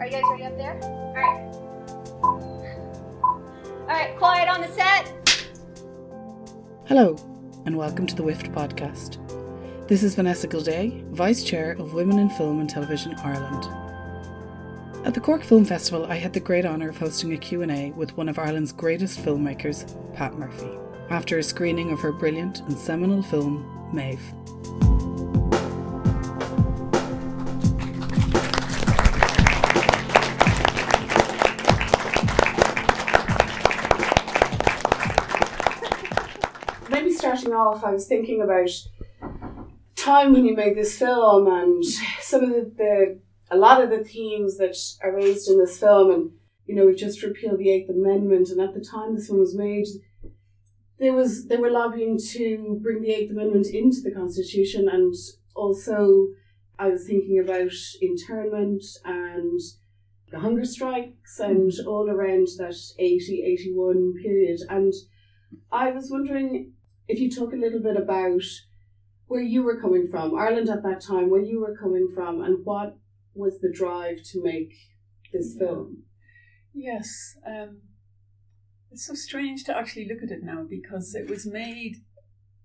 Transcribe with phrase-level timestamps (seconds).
[0.00, 0.80] Are you guys ready up there?
[0.82, 1.54] All right.
[3.82, 5.12] All right, quiet on the set.
[6.86, 7.16] Hello,
[7.66, 9.18] and welcome to the WIFT podcast.
[9.88, 13.64] This is Vanessa Gildea, Vice Chair of Women in Film and Television Ireland.
[15.06, 18.16] At the Cork Film Festival, I had the great honour of hosting a Q&A with
[18.16, 20.78] one of Ireland's greatest filmmakers, Pat Murphy,
[21.10, 24.22] after a screening of her brilliant and seminal film, Maeve.
[37.60, 38.70] Off, I was thinking about
[39.96, 41.84] time when you made this film and
[42.20, 43.20] some of the, the
[43.50, 46.30] a lot of the themes that are raised in this film and
[46.66, 49.54] you know we just repealed the Eighth Amendment and at the time this one was
[49.54, 49.86] made
[50.98, 55.14] there was they were lobbying to bring the Eighth Amendment into the Constitution and
[55.54, 56.28] also
[56.78, 59.60] I was thinking about internment and
[60.30, 64.60] the hunger strikes and all around that 80 81 period.
[64.68, 64.92] And
[65.70, 66.72] I was wondering
[67.10, 68.42] if you talk a little bit about
[69.26, 72.64] where you were coming from, Ireland at that time, where you were coming from, and
[72.64, 72.96] what
[73.34, 74.72] was the drive to make
[75.32, 76.04] this film?
[76.72, 77.82] Yes, um,
[78.90, 81.96] it's so strange to actually look at it now because it was made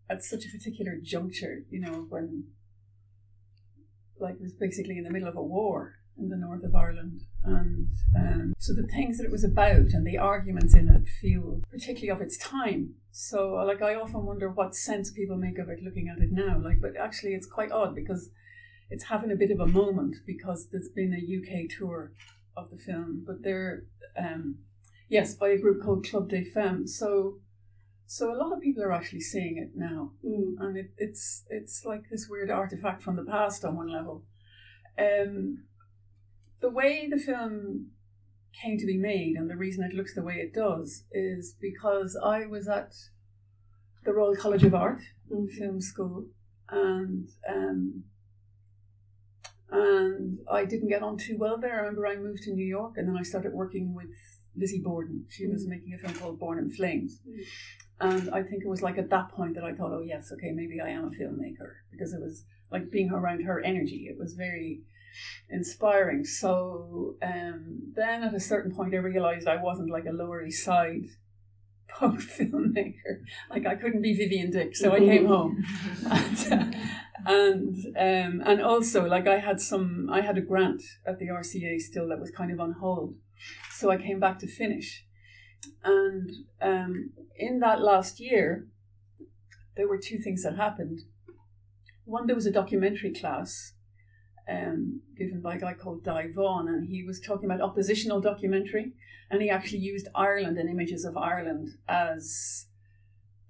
[0.10, 2.46] at such a particular juncture, you know, when
[4.20, 7.22] like it was basically in the middle of a war in the north of Ireland.
[7.44, 11.62] And um, so the things that it was about and the arguments in it feel
[11.70, 12.96] particularly of its time.
[13.12, 16.60] So, like, I often wonder what sense people make of it looking at it now.
[16.64, 18.30] Like, but actually, it's quite odd because
[18.90, 21.18] it's having a bit of a moment because there's been a
[21.64, 22.12] UK tour
[22.58, 23.84] of the film, but they're,
[24.18, 24.60] um,
[25.10, 26.98] yes, by a group called Club des Femmes.
[26.98, 27.40] So,
[28.08, 30.56] so a lot of people are actually seeing it now, Mm.
[30.60, 34.24] and it, it's it's like this weird artifact from the past on one level.
[34.98, 35.64] Um,
[36.66, 37.92] the way the film
[38.62, 42.18] came to be made and the reason it looks the way it does is because
[42.24, 42.92] I was at
[44.06, 45.02] the Royal College of Art
[45.32, 45.50] Mm.
[45.60, 46.18] film school
[46.70, 48.04] and um,
[49.72, 51.76] and I didn't get on too well there.
[51.76, 54.14] I remember I moved to New York and then I started working with
[54.56, 55.26] Lizzie Borden.
[55.36, 55.70] She was Mm.
[55.76, 57.20] making a film called Born in Flames.
[57.28, 57.44] Mm.
[58.10, 60.52] And I think it was like at that point that I thought, oh yes, okay,
[60.52, 64.02] maybe I am a filmmaker because it was like being around her energy.
[64.12, 64.70] It was very
[65.50, 66.24] inspiring.
[66.24, 70.64] So um, then at a certain point, I realized I wasn't like a Lower East
[70.64, 71.08] Side
[71.88, 73.22] punk filmmaker.
[73.50, 75.64] Like I couldn't be Vivienne Dick, so I came home.
[76.10, 76.78] and uh,
[77.26, 81.80] and, um, and also like I had some, I had a grant at the RCA
[81.80, 83.16] still that was kind of on hold.
[83.72, 85.06] So I came back to finish.
[85.84, 88.68] And um, in that last year,
[89.76, 91.02] there were two things that happened.
[92.06, 93.74] One, there was a documentary class
[94.48, 98.94] um, given by a guy called Dai Vaughan, and he was talking about oppositional documentary,
[99.30, 102.68] and he actually used Ireland and images of Ireland as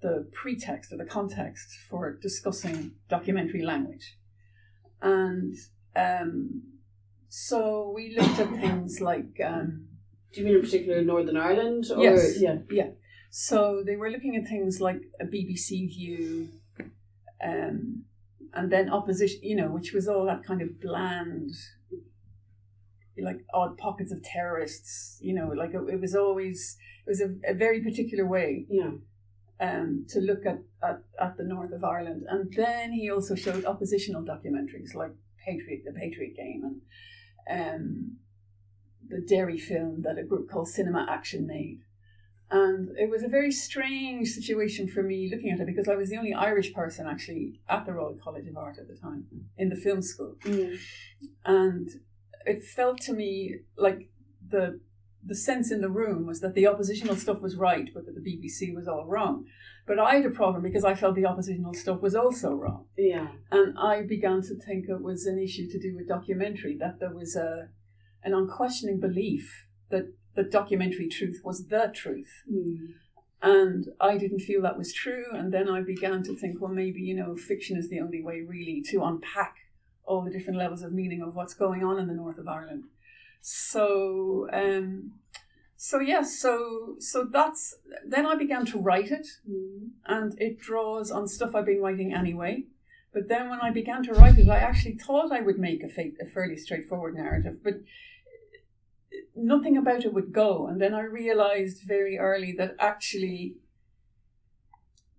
[0.00, 4.16] the pretext or the context for discussing documentary language.
[5.02, 5.54] And
[5.94, 6.62] um,
[7.28, 9.88] so we looked at things like um,
[10.32, 11.86] Do you mean in particular Northern Ireland?
[11.94, 12.40] Or, Yes.
[12.40, 12.58] Yeah.
[12.70, 12.90] Yeah.
[13.30, 16.48] So they were looking at things like a BBC View,
[17.44, 18.04] um,
[18.56, 21.52] and then opposition, you know, which was all that kind of bland,
[23.18, 27.28] like odd pockets of terrorists, you know, like it, it was always, it was a,
[27.48, 28.92] a very particular way Yeah.
[29.60, 32.24] um, to look at, at, at the north of Ireland.
[32.28, 35.12] And then he also showed oppositional documentaries like
[35.44, 36.80] Patriot, the Patriot Game,
[37.46, 38.16] and um,
[39.08, 41.80] the Derry film that a group called Cinema Action made.
[42.50, 46.10] And it was a very strange situation for me looking at it because I was
[46.10, 49.26] the only Irish person actually at the Royal College of Art at the time
[49.58, 50.78] in the film school Mm.
[51.44, 51.88] and
[52.44, 54.08] it felt to me like
[54.48, 54.80] the
[55.24, 58.20] the sense in the room was that the oppositional stuff was right, but that the
[58.20, 59.44] BBC was all wrong.
[59.84, 63.32] But I had a problem because I felt the oppositional stuff was also wrong, Yeah.
[63.50, 66.76] and I began to think it was an issue to do with documentary.
[66.76, 67.70] That there was a
[68.22, 70.06] an unquestioning belief that
[70.36, 72.94] the documentary truth was the truth, Mm.
[73.42, 75.24] and I didn't feel that was true.
[75.32, 78.42] And then I began to think, well, maybe, you know, fiction is the only way
[78.42, 79.54] really to unpack
[80.04, 82.84] all the different levels of meaning of what's going on in the north of Ireland.
[83.40, 85.12] So, um,
[85.76, 89.90] so yes, so so that's then I began to write it, Mm.
[90.06, 92.64] and it draws on stuff I've been writing anyway.
[93.12, 95.88] But then when I began to write it, I actually thought I would make a,
[95.88, 97.76] fa- a fairly straightforward narrative, but
[99.34, 100.66] nothing about it would go.
[100.66, 103.56] And then I realized very early that actually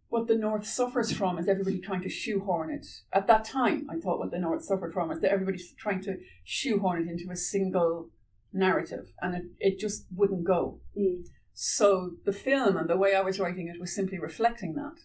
[0.09, 2.85] what the North suffers from is everybody trying to shoehorn it.
[3.11, 6.17] At that time, I thought what the North suffered from is that everybody's trying to
[6.43, 8.09] shoehorn it into a single
[8.53, 10.79] narrative, and it, it just wouldn't go.
[10.97, 11.25] Mm.
[11.53, 14.95] So the film and the way I was writing it was simply reflecting that.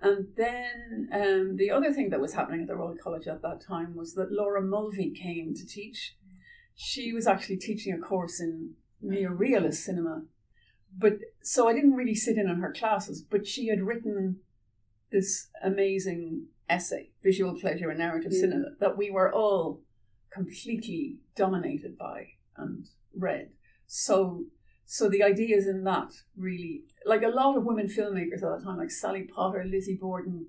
[0.00, 3.62] And then um, the other thing that was happening at the Royal College at that
[3.66, 6.16] time was that Laura Mulvey came to teach.
[6.76, 10.22] She was actually teaching a course in neorealist cinema.
[10.96, 14.40] But so I didn't really sit in on her classes, but she had written
[15.10, 18.40] this amazing essay, Visual Pleasure and Narrative Mm.
[18.40, 19.82] Cinema, that we were all
[20.30, 23.50] completely dominated by and read.
[23.86, 24.46] So
[24.84, 28.78] so the ideas in that really like a lot of women filmmakers at that time,
[28.78, 30.46] like Sally Potter, Lizzie Borden,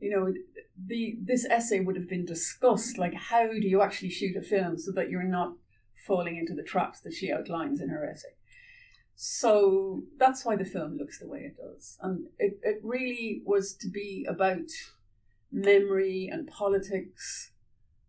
[0.00, 0.32] you know,
[0.86, 4.78] the this essay would have been discussed, like how do you actually shoot a film
[4.78, 5.54] so that you're not
[6.06, 8.28] falling into the traps that she outlines in her essay.
[9.14, 11.98] So that's why the film looks the way it does.
[12.00, 14.70] And it, it really was to be about
[15.50, 17.50] memory and politics,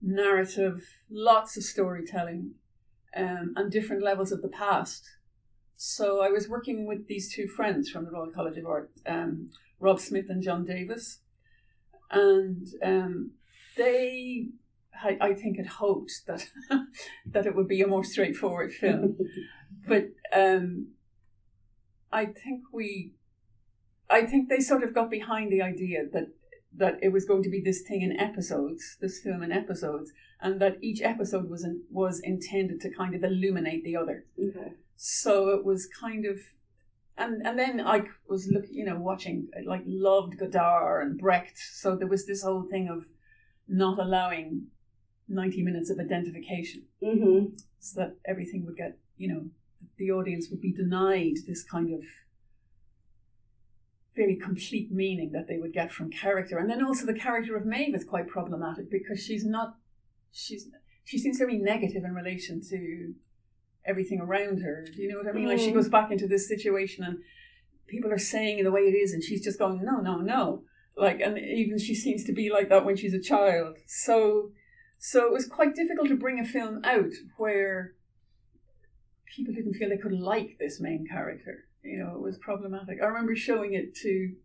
[0.02, 2.52] narrative, lots of storytelling,
[3.16, 5.04] um, and different levels of the past.
[5.76, 9.50] So I was working with these two friends from the Royal College of Art, um,
[9.80, 11.22] Rob Smith and John Davis,
[12.12, 13.32] and um,
[13.78, 14.48] they,
[15.04, 16.48] I, I think, had hoped that
[17.26, 19.18] that it would be a more straightforward film,
[19.88, 20.90] but um,
[22.12, 23.14] I think we,
[24.10, 26.30] I think they sort of got behind the idea that
[26.76, 30.62] that it was going to be this thing in episodes, this film in episodes, and
[30.62, 34.26] that each episode was in, was intended to kind of illuminate the other.
[34.40, 34.74] Okay.
[34.96, 36.38] So it was kind of,
[37.20, 41.58] and and then I was looking, you know, watching, like loved Godard and Brecht.
[41.58, 43.06] So there was this whole thing of
[43.68, 44.68] not allowing
[45.28, 47.56] ninety minutes of identification, Mm-hmm.
[47.80, 49.44] so that everything would get, you know,
[49.98, 52.04] the audience would be denied this kind of
[54.16, 56.58] very complete meaning that they would get from character.
[56.58, 59.76] And then also the character of Maeve is quite problematic because she's not,
[60.32, 60.68] she's
[61.06, 63.14] she seems very negative in relation to
[63.86, 64.86] everything around her.
[64.86, 65.48] Do you know what I mean?
[65.48, 65.76] Like she Mm.
[65.76, 67.20] goes back into this situation and
[67.88, 70.64] people are saying the way it is, and she's just going, no, no, no.
[70.96, 73.78] Like, and even she seems to be like that when she's a child.
[73.88, 74.52] So,
[74.98, 77.96] so it was quite difficult to bring a film out where
[79.36, 81.66] people didn't feel they could like this main character.
[81.84, 83.00] You know, it was problematic.
[83.02, 84.36] I remember showing it to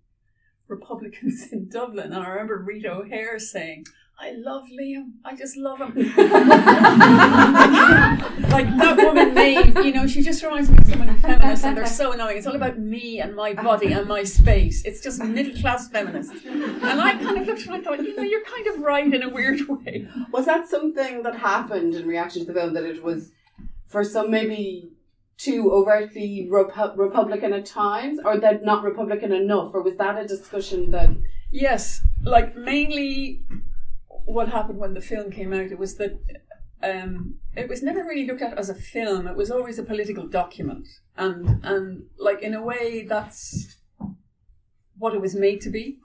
[0.68, 3.86] Republicans in Dublin, and I remember Rita O'Hare saying,
[4.18, 5.12] I love Liam.
[5.24, 5.92] I just love him.
[8.48, 11.76] like that woman Maeve, you know, she just reminds me of so many feminists and
[11.76, 12.38] they're so annoying.
[12.38, 14.84] It's all about me and my body and my space.
[14.84, 16.32] It's just middle class feminist.
[16.44, 18.78] And I kind of looked at her and I thought, you know, you're kind of
[18.80, 20.06] right in a weird way.
[20.32, 23.32] Was that something that happened in reaction to the film that it was
[23.86, 24.90] for some maybe
[25.36, 30.26] too overtly Repu- Republican at times, or that not Republican enough, or was that a
[30.26, 31.10] discussion that?
[31.50, 33.42] Yes, like mainly
[34.24, 36.18] what happened when the film came out, it was that
[36.82, 39.26] um, it was never really looked at as a film.
[39.26, 40.86] It was always a political document,
[41.16, 43.76] and and like in a way, that's
[44.98, 45.98] what it was made to be.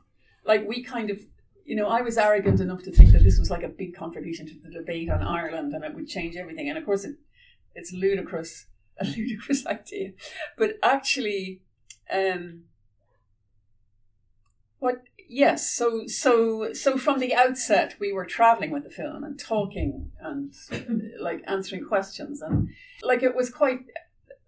[0.46, 1.20] Like we kind of,
[1.66, 4.48] you know, I was arrogant enough to think that this was like a big contribution
[4.48, 6.70] to the debate on Ireland, and it would change everything.
[6.70, 7.16] And of course, it
[7.76, 8.66] it's ludicrous,
[9.00, 10.12] a ludicrous idea,
[10.58, 11.62] but actually.
[12.12, 12.64] Um,
[14.80, 19.40] what yes so so so from the outset we were traveling with the film and
[19.40, 20.52] talking and
[21.20, 22.68] like answering questions and
[23.04, 23.82] like it was quite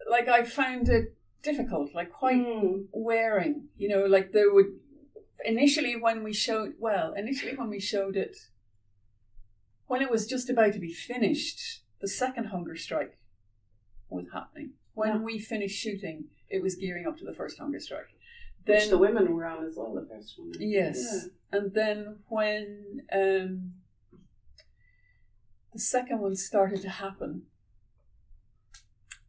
[0.09, 2.85] like i found it difficult like quite Mm.
[2.91, 4.71] wearing you know like there would
[5.45, 8.35] initially when we showed well initially when we showed it
[9.87, 13.17] when it was just about to be finished the second hunger strike
[14.09, 15.17] was happening when Yeah.
[15.21, 18.09] we finished shooting it was gearing up to the first hunger strike
[18.65, 20.51] Which the women were on as well, the first one.
[20.59, 21.27] Yes.
[21.51, 23.73] And then when um,
[25.73, 27.43] the second one started to happen,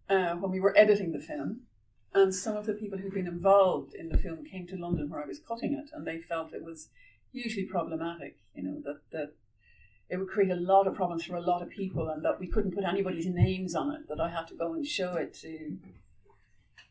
[0.09, 1.63] uh, when we were editing the film,
[2.15, 5.23] and some of the people who'd been involved in the film came to London where
[5.23, 6.89] I was cutting it, and they felt it was
[7.33, 9.33] hugely problematic, you know, that, that
[10.11, 12.47] it would create a lot of problems for a lot of people, and that we
[12.47, 15.79] couldn't put anybody's names on it, that I had to go and show it to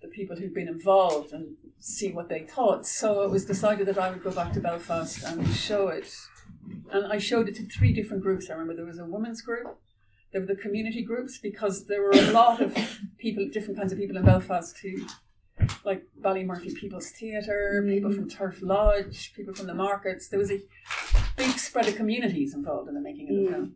[0.02, 2.86] the people who'd been involved and see what they thought.
[2.88, 6.14] So it was decided that I would go back to Belfast and show it.
[6.92, 8.50] And I showed it to three different groups.
[8.50, 9.78] I remember there was a women's group,
[10.32, 12.76] there were the community groups, because there were a lot of
[13.18, 15.06] people, different kinds of people in Belfast who,
[15.84, 20.28] like Ballymurphy People's Theatre, people from Turf Lodge, people from the markets.
[20.30, 20.62] There was a
[21.38, 23.52] big spread of communities involved in the making of the Mm.
[23.52, 23.76] film.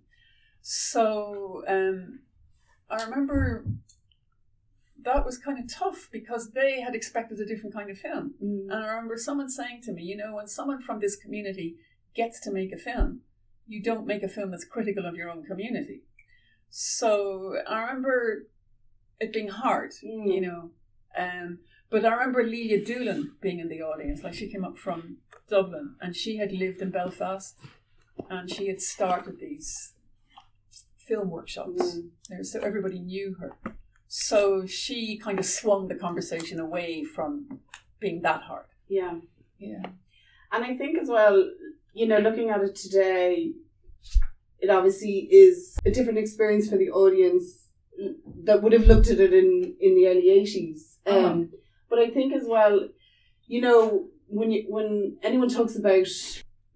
[0.61, 2.19] So um,
[2.89, 3.65] I remember
[5.05, 8.33] that was kind of tough because they had expected a different kind of film.
[8.43, 8.63] Mm.
[8.71, 11.75] And I remember someone saying to me, you know, when someone from this community
[12.15, 13.21] gets to make a film,
[13.67, 16.01] you don't make a film that's critical of your own community.
[16.69, 18.47] So I remember
[19.19, 20.33] it being hard, Mm.
[20.33, 20.71] you know.
[21.17, 21.59] Um,
[21.89, 24.23] but I remember Lelia Doolan being in the audience.
[24.23, 27.55] Like she came up from Dublin and she had lived in Belfast
[28.29, 29.93] and she had started these
[30.97, 31.95] film workshops.
[31.95, 32.09] Mm.
[32.29, 33.51] There, so everybody knew her.
[34.07, 37.59] So she kind of swung the conversation away from
[37.99, 38.65] being that hard.
[38.87, 39.15] Yeah.
[39.57, 39.83] Yeah.
[40.51, 41.49] And I think as well,
[41.93, 43.53] you know, looking at it today,
[44.59, 47.69] it obviously is a different experience for the audience
[48.43, 50.97] that would have looked at it in, in the early 80s.
[51.05, 51.27] Uh-huh.
[51.27, 51.49] Um,
[51.89, 52.89] but I think as well,
[53.47, 56.07] you know, when you, when anyone talks about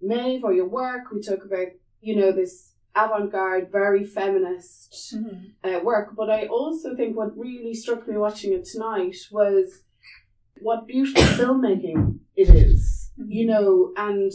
[0.00, 1.68] Maeve or your work, we talk about,
[2.00, 5.14] you know, this avant-garde, very feminist
[5.64, 6.14] uh, work.
[6.16, 9.82] But I also think what really struck me watching it tonight was
[10.60, 14.32] what beautiful filmmaking it is, you know, and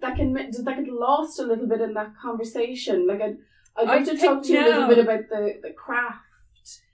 [0.00, 3.06] that can that get lost a little bit in that conversation?
[3.06, 3.36] Like I'd,
[3.76, 6.24] I'd I like to talk to you a little bit about the, the craft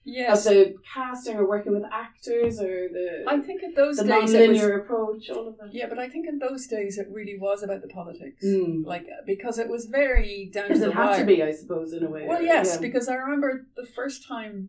[0.08, 0.46] Yes.
[0.46, 4.22] of the casting or working with actors or the I think in those the days
[4.22, 5.70] was, non-linear approach, all of that.
[5.72, 8.44] Yeah, but I think in those days it really was about the politics.
[8.44, 8.86] Mm.
[8.86, 11.92] Like because it was very down to Because the it had to be, I suppose,
[11.92, 12.25] in a way.
[12.26, 12.80] Well, yes, Yeah.
[12.80, 14.68] because I remember the first time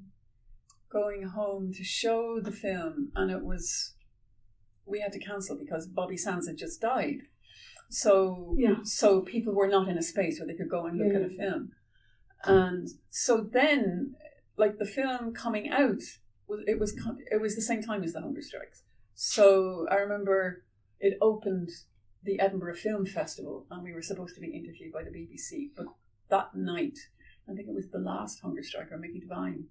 [0.91, 3.93] going home to show the film, and it was
[4.87, 7.19] we had to cancel because Bobby Sands had just died.
[7.89, 8.77] So Yeah.
[8.83, 11.29] so people were not in a space where they could go and look at a
[11.29, 11.73] film,
[12.43, 14.15] and so then
[14.57, 16.01] like the film coming out
[16.47, 16.99] was it was
[17.31, 18.83] it was the same time as the hunger strikes.
[19.13, 20.63] So I remember
[20.99, 21.69] it opened
[22.23, 25.85] the Edinburgh Film Festival, and we were supposed to be interviewed by the BBC, but
[26.29, 26.97] that night
[27.49, 29.65] I think it was the last hunger striker, Mickey Devine,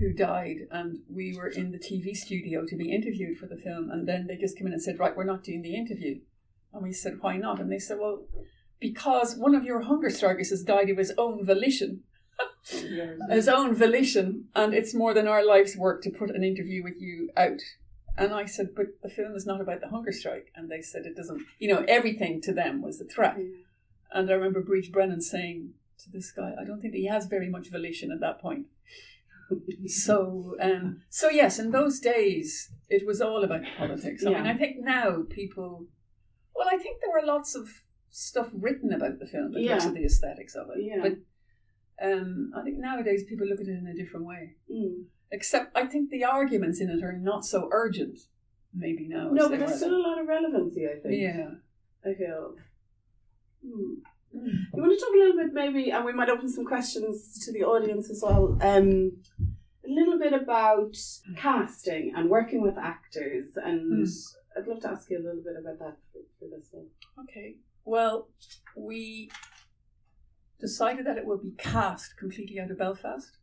[0.00, 3.90] who died, and we were in the TV studio to be interviewed for the film,
[3.90, 6.20] and then they just came in and said, "Right, we're not doing the interview,"
[6.72, 8.26] and we said, "Why not?" And they said, "Well,
[8.80, 12.02] because one of your hunger strikers has died of his own volition,
[13.30, 17.00] his own volition, and it's more than our life's work to put an interview with
[17.00, 17.60] you out."
[18.18, 21.06] And I said, "But the film is not about the hunger strike," and they said,
[21.06, 23.38] "It doesn't." You know, everything to them was a threat.
[24.12, 27.26] And I remember Bríd Brennan saying to this guy, I don't think that he has
[27.26, 28.66] very much volition at that point.
[29.86, 34.24] So, um, so yes, in those days, it was all about politics.
[34.26, 35.86] I mean, I think now people,
[36.54, 37.68] well, I think there were lots of
[38.10, 39.76] stuff written about the film looks Yeah.
[39.88, 40.82] at the aesthetics of it.
[40.82, 40.98] Yeah.
[41.00, 41.18] But
[42.02, 44.54] um, I think nowadays people look at it in a different way.
[44.72, 45.04] Mm.
[45.32, 48.18] Except I think the arguments in it are not so urgent,
[48.74, 49.30] maybe now.
[49.30, 51.20] No, but there's still a lot of relevancy, I think.
[51.20, 51.50] Yeah.
[52.04, 52.54] I feel.
[53.64, 53.94] Hmm.
[54.34, 54.48] Mm.
[54.74, 57.52] You want to talk a little bit, maybe, and we might open some questions to
[57.52, 58.58] the audience as well.
[58.60, 59.12] Um,
[59.84, 60.96] a little bit about
[61.36, 64.06] casting and working with actors, and
[64.56, 66.86] I'd love to ask you a little bit about that for, for this one.
[67.24, 67.56] Okay.
[67.84, 68.28] Well,
[68.76, 69.30] we
[70.60, 73.38] decided that it would be cast completely out of Belfast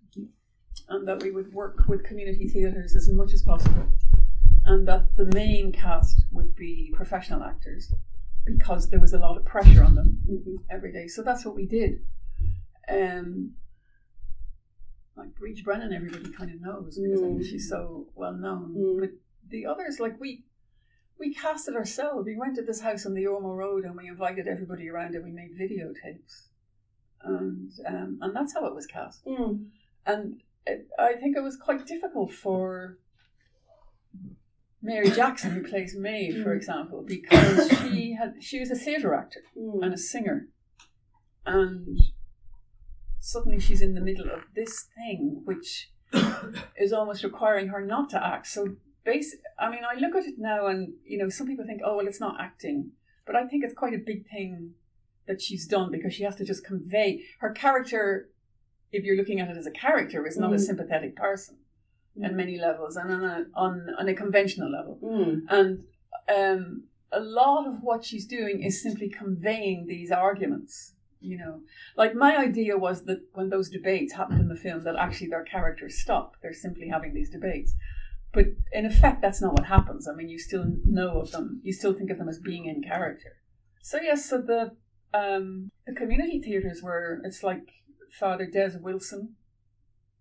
[0.89, 3.87] and that we would work with community theatres as much as possible
[4.65, 7.93] and that the main cast would be professional actors
[8.45, 10.19] because there was a lot of pressure on them
[10.69, 11.07] every day.
[11.07, 11.99] So that's what we did.
[12.89, 13.51] Um,
[15.15, 17.45] like Bríd Brennan, everybody kind of knows because I think Mm.
[17.45, 18.73] she's so well known.
[18.75, 18.99] Mm.
[18.99, 19.11] But
[19.47, 20.45] the others, like we,
[21.19, 22.25] we cast it ourselves.
[22.25, 25.31] We rented this house on the Ormeau Road and we invited everybody around and we
[25.31, 26.47] made videotapes,
[27.23, 29.25] and um, and that's how it was cast.
[29.25, 29.67] Mm.
[30.05, 32.97] And it, I think it was quite difficult for
[34.81, 36.57] Mary Jackson, who plays Maeve, for Mm.
[36.57, 39.83] example, because she had she was a theatre actor Mm.
[39.83, 40.47] and a singer.
[41.45, 41.99] And
[43.19, 45.89] suddenly she's in the middle of this thing, which
[46.77, 48.47] is almost requiring her not to act.
[48.47, 51.81] So, basic, I mean, I look at it now and, you know, some people think,
[51.83, 52.91] oh, well, it's not acting.
[53.25, 54.73] But I think it's quite a big thing
[55.27, 58.29] that she's done because she has to just convey her character.
[58.91, 60.59] If you're looking at it as a character, is not a Mm.
[60.61, 61.57] sympathetic person
[62.23, 64.99] on many levels and on a, on, on a conventional level.
[65.03, 65.41] Mm.
[65.49, 65.83] And
[66.33, 70.93] um, a lot of what she's doing is simply conveying these arguments.
[71.21, 71.61] You know,
[71.95, 75.43] like my idea was that when those debates happened in the film, that actually their
[75.45, 76.35] characters stop.
[76.41, 77.73] They're simply having these debates.
[78.33, 80.05] But in effect, that's not what happens.
[80.07, 81.61] I mean, you still know of them.
[81.63, 83.37] You still think of them as being in character.
[83.81, 84.75] So yes, so the
[85.13, 87.21] um, the community theatres were.
[87.23, 87.71] It's like
[88.19, 89.35] Father Des Wilson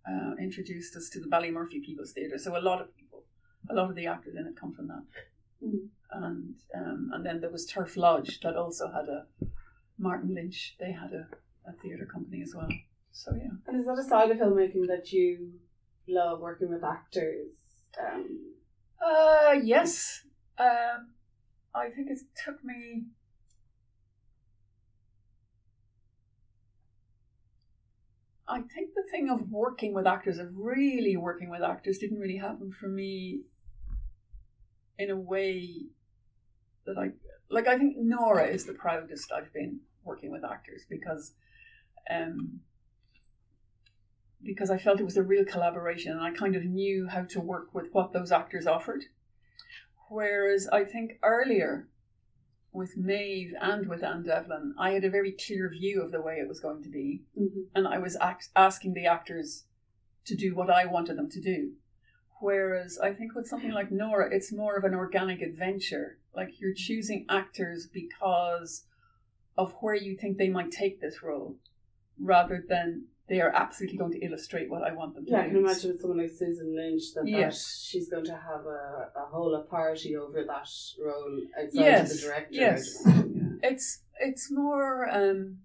[0.08, 2.38] uh, introduced us to the Ballymurphy People's Theatre.
[2.38, 3.24] So a lot of people,
[3.70, 5.04] a lot of the actors in it come from that.
[5.64, 5.88] Mm.
[6.10, 9.26] And um, and then there was Turf Lodge that also had a
[9.98, 10.76] Martin Lynch.
[10.78, 11.26] They had a,
[11.68, 12.68] a theatre company as well.
[13.12, 13.50] So yeah.
[13.66, 15.52] And is that a side of filmmaking that you
[16.08, 17.54] love working with actors?
[18.00, 18.54] Um,
[19.02, 20.22] Uh, yes.
[20.58, 21.14] Um,
[21.74, 23.04] I think it took me.
[28.52, 32.36] I think the thing of working with actors, of really working with actors, didn't really
[32.36, 33.44] happen for me
[34.98, 35.86] in a way
[36.84, 37.12] that I
[37.48, 37.66] like.
[37.66, 41.32] I think Nora is the proudest I've been working with actors because,
[42.10, 42.60] um,
[44.44, 47.40] because I felt it was a real collaboration and I kind of knew how to
[47.40, 49.04] work with what those actors offered.
[50.10, 51.88] Whereas I think earlier
[52.72, 56.36] with Maeve and with Anne Devlin, I had a very clear view of the way
[56.36, 57.60] it was going to be, Mm-hmm.
[57.74, 59.64] and I was act- asking the actors
[60.24, 61.72] to do what I wanted them to do.
[62.40, 66.18] Whereas I think with something like Nora, it's more of an organic adventure.
[66.34, 68.84] Like you're choosing actors because
[69.56, 71.56] of where you think they might take this role,
[72.18, 75.48] rather than they are absolutely going to illustrate what I want them to Yeah, I
[75.48, 79.24] can imagine with someone like Susan Lynch that, that she's going to have a, a
[79.32, 80.68] whole authority over that
[81.02, 82.48] role outside Yes, of the director.
[82.52, 83.02] yes.
[83.62, 85.60] It's it's more um,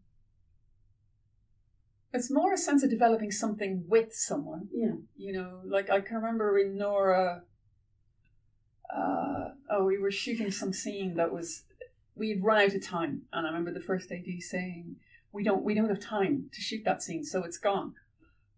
[2.14, 4.70] it's more a sense of developing something with someone.
[4.74, 4.94] Yeah.
[5.18, 7.42] You know, like I can remember in Nora.
[8.90, 11.64] Uh, oh, we were shooting some scene that was
[12.16, 14.96] we had run out of time, and I remember the first AD saying,
[15.32, 17.94] "We don't, we don't have time to shoot that scene, so it's gone."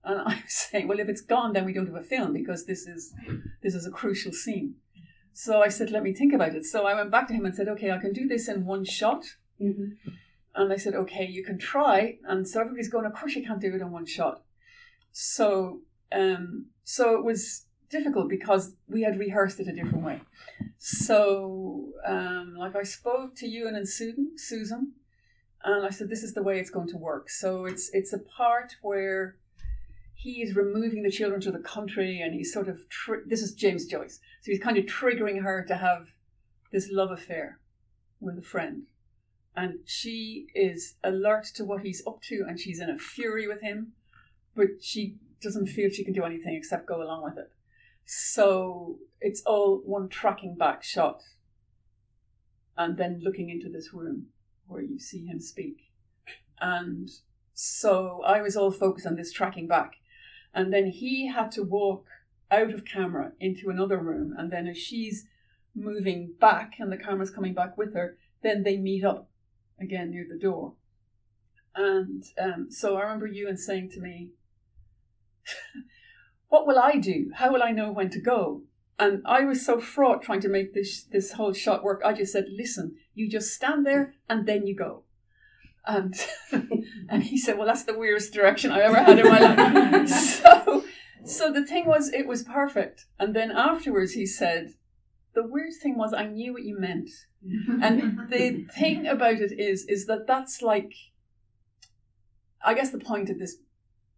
[0.04, 2.66] And I was saying, "Well, if it's gone, then we don't have a film because
[2.66, 3.14] this is
[3.64, 4.76] this is a crucial scene."
[5.34, 7.56] So I said, "Let me think about it." So I went back to him and
[7.56, 9.24] said, "Okay, I can do this in one shot."
[9.62, 9.98] Mhm.
[10.56, 12.18] And they said, okay, you can try.
[12.28, 14.44] And so everybody's going, of course you can't do it in one shot.
[15.12, 20.22] So, um, so it was difficult because we had rehearsed it a different way.
[20.78, 24.94] So, um, like I spoke to Ewan and Susan, Susan,
[25.64, 27.30] and I said, this is the way it's going to work.
[27.30, 29.36] So it's it's a part where
[30.14, 32.82] he's removing the children to the country, and he's sort of
[33.26, 36.08] this is James Joyce, so he's kind of triggering her to have
[36.72, 37.60] this love affair
[38.20, 38.84] with a friend.
[39.56, 43.62] And she is alert to what he's up to and she's in a fury with
[43.62, 43.94] him
[44.60, 47.52] but she doesn't feel she can do anything except go along with it.
[48.06, 51.22] So it's all one tracking back shot
[52.78, 54.28] and then looking into this room
[54.70, 55.92] where you see him speak
[56.60, 57.10] and
[57.54, 59.94] so i was all focused on this tracking back
[60.54, 62.06] and then he had to walk
[62.52, 65.28] out of camera into another room and then as she's
[65.76, 69.30] moving back and the camera's coming back with her then they meet up
[69.80, 70.74] again near the door.
[71.76, 74.30] And um, so I remember Ewan saying to me,
[76.50, 77.32] What will I do?
[77.36, 78.64] How will I know when to go?
[78.98, 82.02] And I was so fraught trying to make this this whole shot work.
[82.04, 85.04] I just said, Listen, you just stand there and then you go.
[85.86, 86.14] Um,
[86.52, 90.10] and and he said, Well, that's the weirdest direction I ever had in my life.
[90.44, 90.84] so
[91.26, 93.06] so the thing was it was perfect.
[93.20, 94.74] And then afterwards he said,
[95.34, 97.10] the weird thing was I knew what you meant.
[97.82, 100.94] And the thing about it is, is that that's like,
[102.64, 103.58] I guess the point of this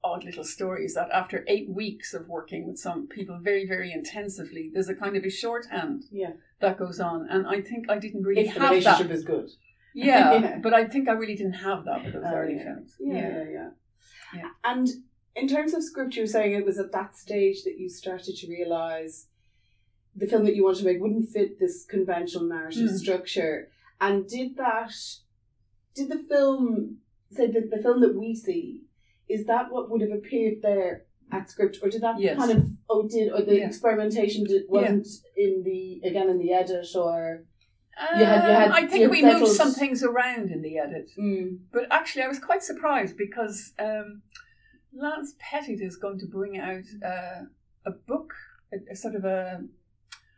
[0.04, 3.92] odd little story is that after eight weeks of working with some people very, very
[3.92, 6.34] intensively, there's a kind of a shorthand Yeah.
[6.60, 7.28] that goes on.
[7.30, 9.14] And I think I didn't really If the relationship that.
[9.16, 9.50] is good.
[9.94, 10.60] Yeah, Yeah.
[10.64, 12.64] but I think I really didn't have that with those Oh, early yeah.
[12.64, 12.96] films.
[13.00, 13.70] Yeah, yeah, yeah,
[14.36, 14.50] Yeah.
[14.64, 14.88] And
[15.36, 18.36] in terms of script, you were saying it was at that stage that you started
[18.38, 19.28] to realise
[20.16, 22.98] the film that you wanted to make wouldn't fit this conventional narrative Mm.
[22.98, 23.70] structure.
[24.00, 24.94] And did that,
[25.94, 26.98] did the film,
[27.30, 28.84] say that the film that we see,
[29.32, 32.38] is that what would have appeared there at script, or did that Yes.
[32.38, 33.68] kind of, oh, did, or the Yeah.
[33.68, 37.46] experimentation did, wasn't in the, again, in the edit, or,
[38.18, 41.12] You had- you Um, had- I think we moved some things around in the edit.
[41.18, 44.24] mm, But actually, I was quite surprised because um,
[44.94, 47.46] Lance Pettitt is going to bring out uh,
[47.86, 48.34] a book,
[48.74, 49.64] a, a sort of a,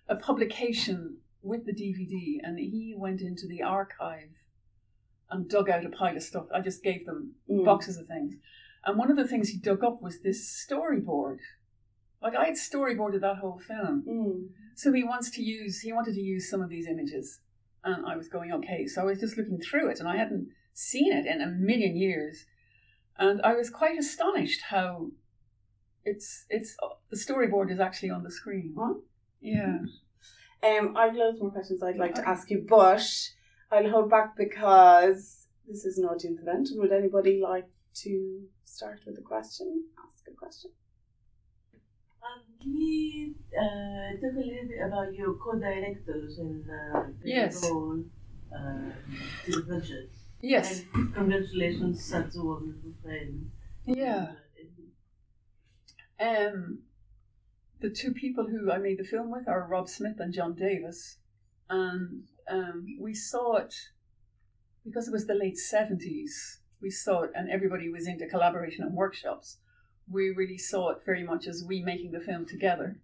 [0.07, 4.29] a publication with the DVD, and he went into the archive
[5.29, 6.47] and dug out a pile of stuff.
[6.53, 7.63] I just gave them mm.
[7.65, 8.35] boxes of things.
[8.85, 11.39] And one of the things he dug up was this storyboard.
[12.21, 14.03] Like I had storyboarded that whole film.
[14.07, 14.47] Mm.
[14.75, 17.39] So he wants to use, he wanted to use some of these images.
[17.83, 18.87] And I was going, okay.
[18.87, 21.95] So I was just looking through it and I hadn't seen it in a million
[21.95, 22.45] years.
[23.17, 25.11] And I was quite astonished how
[26.03, 26.75] it's, it's,
[27.09, 28.75] the storyboard is actually on the screen.
[28.77, 28.95] Huh?
[29.41, 29.79] Yeah.
[30.63, 33.05] Um, I've loads more questions I'd like to ask you, but
[33.69, 36.69] I'll hold back because this is an audience event.
[36.69, 39.85] And would anybody like to start with a question?
[40.05, 40.71] Ask a question.
[42.23, 47.69] Um, can you uh, talk a little bit about your co-directors and uh, their Yes.
[47.69, 48.03] role
[48.55, 48.91] uh,
[49.45, 50.09] to the budget?
[50.41, 50.83] Yes.
[50.93, 53.51] And congratulations, such a wonderful friend.
[53.85, 54.27] Yeah.
[54.31, 54.35] Uh,
[56.19, 56.83] Um,
[57.81, 61.17] the two people who I made the film with are Rob Smith and John Davis,
[61.69, 63.75] and um, we saw it
[64.85, 66.59] because it was the late seventies.
[66.83, 69.57] We saw it, and everybody was into collaboration and workshops.
[70.07, 72.99] We really saw it very much as we making the film together.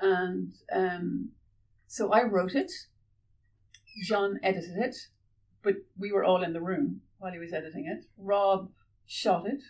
[0.00, 1.30] And um,
[1.86, 2.72] so I wrote it,
[4.02, 4.96] John edited it,
[5.62, 8.06] but we were all in the room while he was editing it.
[8.16, 8.70] Rob
[9.06, 9.62] shot it,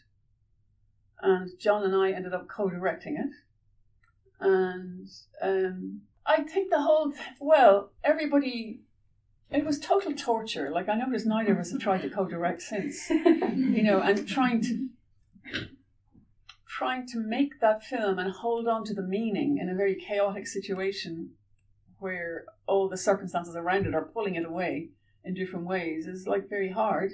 [1.20, 3.34] and John and I ended up co directing it.
[4.38, 5.08] And
[5.42, 8.82] um, I think the whole, well, everybody
[9.50, 10.70] it was total torture.
[10.70, 13.08] Like I noticed neither of us have tried to co-direct since.
[13.10, 14.88] you know, and trying to
[16.66, 20.46] trying to make that film and hold on to the meaning in a very chaotic
[20.46, 21.30] situation
[21.98, 24.90] where all the circumstances around it are pulling it away
[25.24, 27.10] in different ways is like very hard.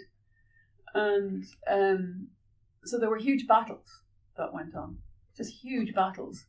[0.95, 2.29] And um,
[2.85, 4.03] so there were huge battles
[4.37, 4.99] that went on,
[5.37, 6.47] just huge battles.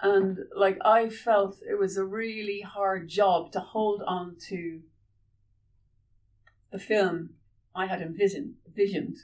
[0.00, 4.80] And like I felt it was a really hard job to hold on to
[6.70, 7.30] the film
[7.74, 9.16] I had envisioned, visioned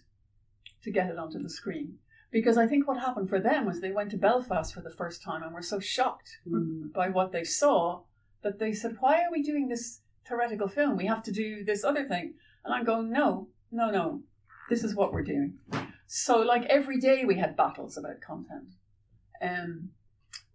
[0.83, 1.99] to get it onto the screen.
[2.31, 5.23] Because I think what happened for them was they went to Belfast for the first
[5.23, 6.93] time and were so shocked Mm.
[6.93, 8.03] by what they saw
[8.43, 10.97] that they said, Why are we doing this theoretical film?
[10.97, 12.35] We have to do this other thing.
[12.65, 14.23] And I'm going, No, no, no.
[14.69, 15.59] This is what we're doing.
[16.07, 18.75] So, like every day, we had battles about content.
[19.41, 19.91] Um,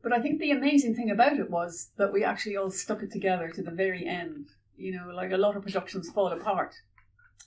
[0.02, 3.12] but I think the amazing thing about it was that we actually all stuck it
[3.12, 4.48] together to the very end.
[4.80, 6.74] You know, like a lot of productions fall apart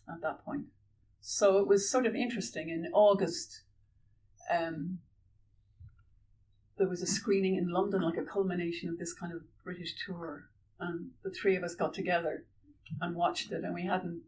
[0.08, 0.66] at that point.
[1.20, 2.68] So it was sort of interesting.
[2.68, 3.62] In August,
[4.52, 4.98] um,
[6.76, 10.48] there was a screening in London, like a culmination of this kind of British tour,
[10.78, 12.44] and the three of us got together
[13.00, 14.22] and watched it, and we hadn't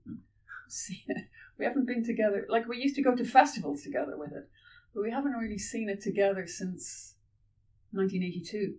[0.69, 1.27] seen it.
[1.57, 2.49] We haven't been together.
[2.49, 4.49] Like we used to go to festivals together with it,
[4.93, 7.15] but we haven't really seen it together since
[7.93, 8.75] 1982.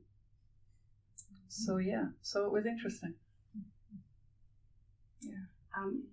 [1.47, 3.13] So yeah, so it was interesting.
[5.77, 6.03] Um,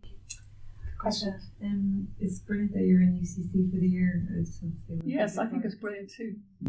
[0.99, 1.35] Question.
[1.65, 4.23] Um, it's brilliant that you're in UCC for the year.
[4.31, 6.37] I just want to say Yes, I think it's brilliant too.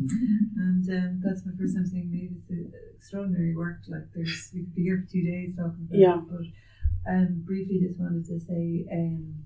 [0.57, 3.81] And um, that's my first time seeing maybe it's uh, extraordinary work.
[3.87, 6.17] Like there's, we could be here for two days talking about Yeah.
[6.17, 6.23] it.
[6.31, 9.45] But um, briefly, just wanted to say, um,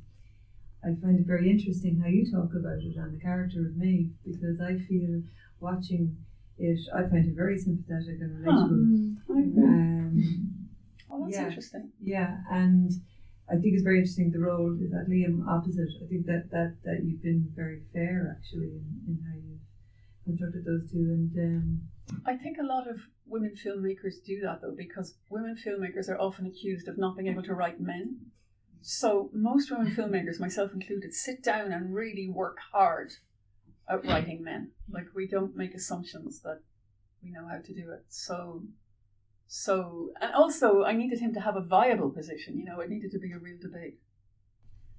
[0.85, 4.11] I find it very interesting how you talk about it and the character of Maeve
[4.23, 5.21] because I feel
[5.59, 6.15] watching
[6.59, 9.15] it, I find it very sympathetic and relatable.
[9.35, 9.63] I agree.
[9.67, 10.53] Um,
[11.09, 11.47] Oh, that's Yeah.
[11.47, 11.91] interesting.
[12.01, 12.91] yeah, and
[13.49, 15.89] I think it's very interesting the role is that Liam opposite.
[16.03, 19.61] I think that that, that you've been very fair actually in, in how you've
[20.25, 21.81] constructed those two and um,
[22.25, 26.45] I think a lot of women filmmakers do that though, because women filmmakers are often
[26.45, 28.17] accused of not being able to write men.
[28.81, 33.11] So most women filmmakers, myself included, sit down and really work hard
[33.89, 34.71] at writing men.
[34.89, 36.61] Like we don't make assumptions that
[37.23, 38.05] we know how to do it.
[38.09, 38.63] So
[39.47, 43.11] so and also I needed him to have a viable position, you know, it needed
[43.11, 43.97] to be a real debate.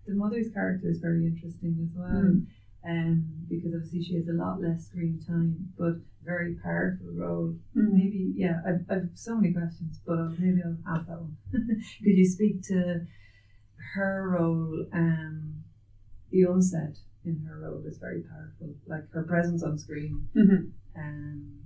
[0.06, 2.22] the mother's character is very interesting as well.
[2.22, 2.46] Mm.
[2.88, 7.54] Um, because obviously she has a lot less screen time, but very powerful role.
[7.74, 11.36] Maybe, yeah, I've, I've so many questions, but I'll, maybe I'll ask that one.
[11.52, 13.04] Could you speak to
[13.94, 14.86] her role?
[14.94, 15.64] Um,
[16.30, 20.70] the unsaid in her role is very powerful, like her presence on screen, Mhm.
[20.96, 21.58] um,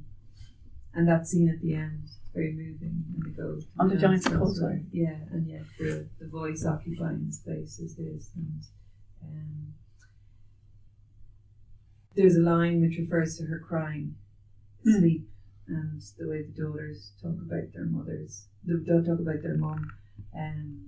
[0.95, 3.05] and that scene at the end very moving.
[3.15, 4.49] And they go to On the dance Giant's elsewhere.
[4.49, 4.85] Causeway.
[4.93, 8.63] yeah, and yet the the voice occupying the space is his, and
[9.23, 9.73] um,
[12.15, 14.17] there's a line which refers to her crying,
[14.85, 14.99] Hmm.
[14.99, 15.29] sleep,
[15.69, 18.47] and the way the daughters talk about their mothers.
[18.65, 19.91] They don't talk about their mom.
[20.37, 20.87] Um,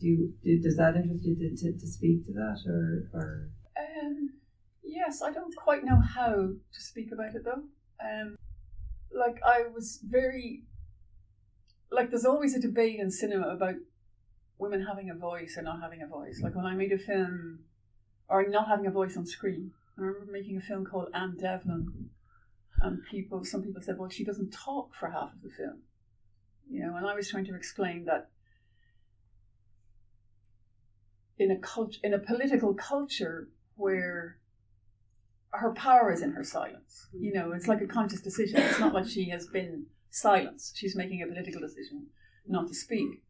[0.00, 3.48] do, you, do does that interest you to, to, to speak to that or or
[3.76, 4.30] Um,
[4.82, 7.64] yes, I don't quite know how to speak about it though.
[8.02, 8.36] Um,
[9.12, 10.64] like I was very,
[11.90, 13.74] like there's always a debate in cinema about
[14.58, 16.40] women having a voice or not having a voice.
[16.42, 17.60] Like when I made a film,
[18.30, 19.72] or not having a voice on screen.
[19.98, 22.10] I remember making a film called Anne Devlin,
[22.80, 25.80] and people, some people said, well, she doesn't talk for half of the film,
[26.70, 26.96] you know.
[26.96, 28.30] And I was trying to explain that
[31.38, 34.38] in a cult- in a political culture where
[35.52, 37.08] her power is in her silence.
[37.12, 38.60] You know, it's like a conscious decision.
[38.60, 40.76] It's not like she has been silenced.
[40.76, 42.06] She's making a political decision
[42.46, 43.22] not to speak.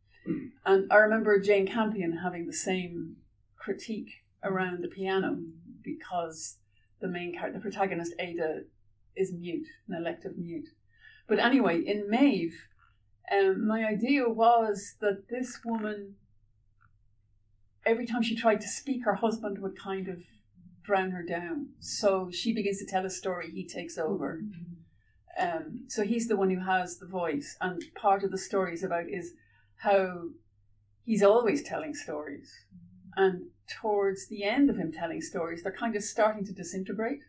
[0.67, 3.17] And I remember Jane Campion having the same
[3.57, 4.11] critique
[4.45, 5.39] around the piano
[5.83, 6.59] because
[7.01, 8.63] the main character, the protagonist Ada,
[9.17, 10.69] is mute, an elective mute.
[11.27, 12.67] But anyway, in Maeve,
[13.33, 16.17] um, my idea was that this woman
[17.87, 20.23] every time she tried to speak, her husband would kind of
[20.91, 21.69] drown her down.
[21.79, 24.43] So she begins to tell a story, he takes over.
[25.39, 28.83] Um, so he's the one who has the voice, and part of the story is
[28.83, 29.33] about is
[29.77, 30.31] how
[31.05, 32.53] he's always telling stories,
[33.17, 33.51] And
[33.81, 37.23] towards the end of him telling stories, they're kind of starting to disintegrate,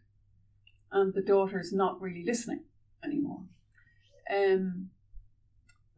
[0.91, 2.63] and the daughter's not really listening
[3.03, 3.43] anymore.
[4.35, 4.89] Um,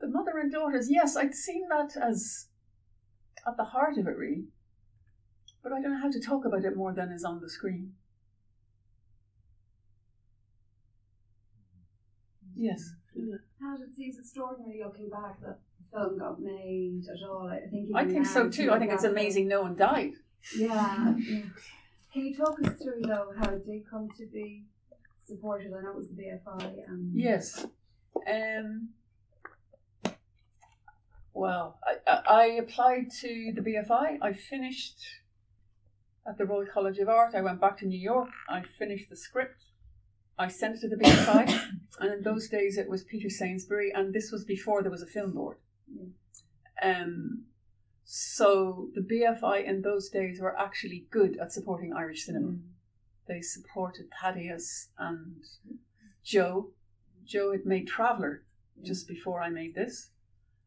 [0.01, 2.47] the mother and daughters, yes, I'd seen that as
[3.47, 4.43] at the heart of it, really.
[5.63, 7.93] But I don't know how to talk about it more than is on the screen.
[12.55, 12.93] Yes.
[13.61, 17.47] How it seem extraordinary looking back that the film got made at all?
[17.47, 18.71] I think I think so too.
[18.71, 20.13] I think it's amazing no one died.
[20.57, 21.41] Yeah, yeah.
[22.11, 24.65] Can you talk us through though how it did come to be
[25.25, 25.71] supported?
[25.73, 27.65] I know it was the BFI and Yes.
[28.29, 28.89] Um,
[31.33, 34.17] well, I, I I applied to the BFI.
[34.21, 34.99] I finished
[36.27, 37.35] at the Royal College of Art.
[37.35, 38.29] I went back to New York.
[38.49, 39.63] I finished the script.
[40.37, 41.69] I sent it to the BFI.
[41.99, 45.07] and in those days, it was Peter Sainsbury, and this was before there was a
[45.07, 45.57] film board.
[46.81, 47.45] Um,
[48.03, 52.55] so the BFI in those days were actually good at supporting Irish cinema.
[53.27, 55.43] They supported Thaddeus and
[56.23, 56.71] Joe.
[57.25, 58.43] Joe had made Traveller
[58.81, 60.09] just before I made this.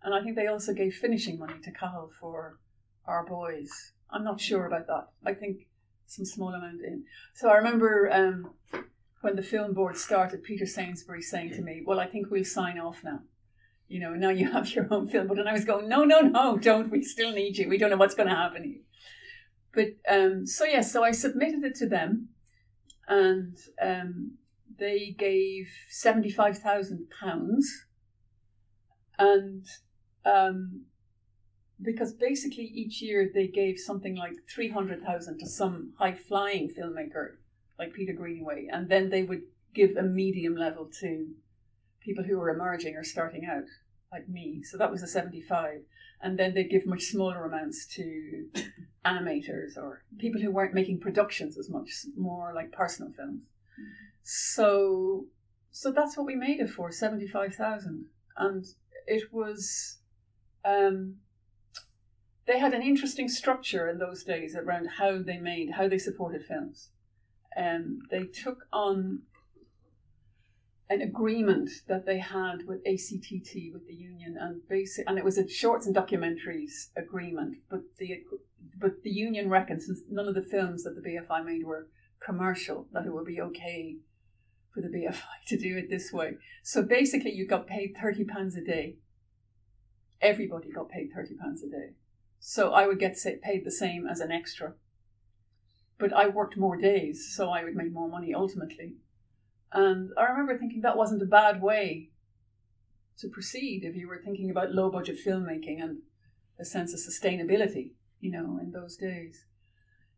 [0.02, 2.58] And I think they also gave finishing money to Cathal for
[3.06, 3.92] Our Boys.
[4.10, 5.08] I'm not sure about that.
[5.24, 5.66] I think
[6.06, 7.04] some small amount in.
[7.34, 8.52] So I remember um,
[9.20, 12.78] when the film board started, Peter Sainsbury saying to me, Well, I think we'll sign
[12.78, 13.20] off now.
[13.88, 15.38] You know, now you have your own film board.
[15.38, 16.90] And I was going, No, no, no, don't.
[16.90, 17.68] We still need you.
[17.68, 18.82] We don't know what's going to happen here.
[19.74, 22.30] But um, so, yes, so I submitted it to them
[23.08, 24.32] and um,
[24.78, 27.60] they gave £75,000
[29.18, 29.66] and
[30.24, 30.82] um,
[31.80, 37.36] because basically each year they gave something like 300,000 to some high flying filmmaker
[37.78, 39.42] like Peter Greenaway and then they would
[39.74, 41.28] give a medium level to
[42.00, 43.64] people who were emerging or starting out
[44.10, 44.62] like me.
[44.62, 45.82] So that was the 75
[46.22, 48.46] and then they'd give much smaller amounts to
[49.04, 53.42] animators or people who weren't making productions as much more like personal films.
[54.22, 55.26] So
[55.70, 58.06] so that's what we made it for 75,000
[58.38, 58.64] and
[59.06, 59.98] it was
[60.64, 61.16] um,
[62.46, 66.44] they had an interesting structure in those days around how they made how they supported
[66.44, 66.90] films.
[67.56, 69.22] Um, they took on
[70.88, 75.36] an agreement that they had with ACTT with the union and basic and it was
[75.36, 78.22] a shorts and documentaries agreement but the
[78.78, 81.88] but the union reckons since none of the films that the BFI made were
[82.24, 83.96] commercial that it would be okay
[84.72, 86.34] for the BFI to do it this way.
[86.62, 88.96] So basically you got paid 30 pounds a day.
[90.20, 91.94] Everybody got paid 30 pounds a day
[92.38, 94.74] so I would get paid the same as an extra
[95.98, 98.96] but I worked more days so I would make more money ultimately
[99.72, 102.10] and I remember thinking that wasn't a bad way
[103.18, 105.98] to proceed if you were thinking about low budget filmmaking and
[106.58, 109.44] a sense of sustainability, you know, in those days.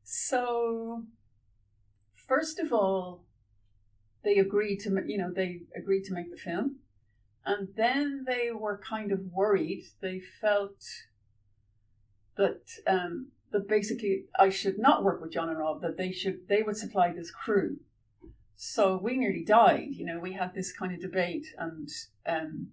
[0.02, 1.04] So,
[2.14, 3.24] first of all,
[4.24, 6.76] they agreed to, you know, they agreed to make the film.
[7.44, 9.85] And then they were kind of worried.
[10.00, 10.85] They felt
[12.38, 15.83] that um, that basically I should not work with John and Rob.
[15.83, 17.77] That they should they would supply this crew.
[18.57, 19.88] So we nearly died.
[19.90, 21.88] You know, we had this kind of debate, and
[22.27, 22.68] um,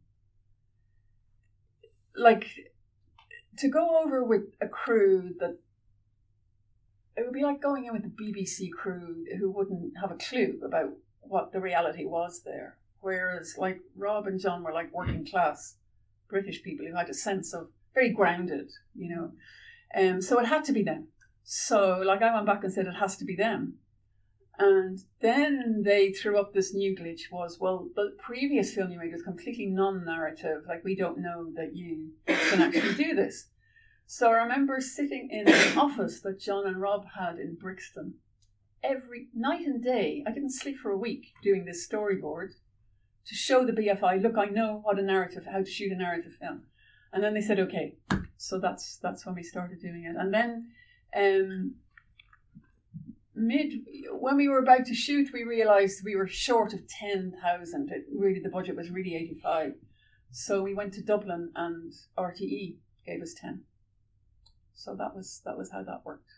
[2.15, 2.47] like
[3.57, 5.57] to go over with a crew that
[7.17, 10.59] it would be like going in with the BBC crew who wouldn't have a clue
[10.63, 10.89] about
[11.21, 12.77] what the reality was there.
[12.99, 15.75] Whereas, like Rob and John were like working class
[16.27, 19.31] British people who had a sense of very grounded, you know.
[19.99, 21.07] Um, so it had to be them.
[21.43, 23.75] So, like, I went back and said it has to be them.
[24.57, 29.11] And then they threw up this new glitch was, well, the previous film you made
[29.11, 30.63] was completely non-narrative.
[30.67, 33.47] Like, we don't know that you can actually do this.
[34.07, 38.15] So I remember sitting in an office that John and Rob had in Brixton
[38.83, 40.23] every night and day.
[40.27, 42.51] I didn't sleep for a week doing this storyboard
[43.25, 46.33] to show the BFI, look, I know what a narrative, how to shoot a narrative
[46.39, 46.63] film.
[47.15, 47.95] And then they said, okay.
[48.37, 50.17] So that's that's when we started doing it.
[50.19, 50.67] And then
[51.15, 51.75] um,
[53.33, 57.89] mid when we were about to shoot, we realised we were short of ten thousand.
[58.13, 59.75] Really, the budget was really eighty five.
[60.31, 62.75] So we went to Dublin, and RTE
[63.05, 63.61] gave us ten.
[64.73, 66.33] So that was that was how that worked.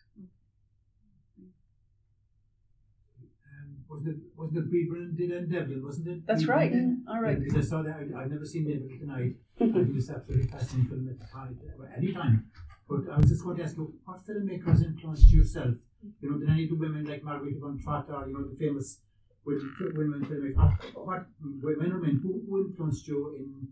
[3.89, 6.28] It wasn't it Bríd Brennan did Anne Devlin, wasn't it?
[6.28, 6.71] That's right.
[7.10, 7.38] All right.
[7.38, 7.95] Yeah, because I saw that.
[7.95, 9.36] I, I've never seen Devlin tonight.
[9.60, 12.52] I think it's absolutely fascinating film at the time, uh, any time.
[12.89, 15.76] But I was just going to ask you, what filmmakers influenced yourself?
[16.21, 19.00] You know, did any of the women like Margarethe von Trotta, you know, the famous
[19.45, 23.67] women, women filmmakers, what, women or men, who, who influenced you in